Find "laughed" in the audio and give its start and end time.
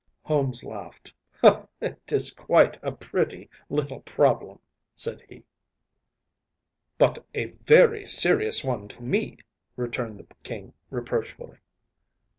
0.63-1.13